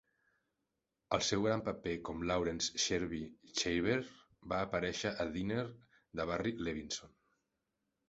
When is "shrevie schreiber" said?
2.87-4.01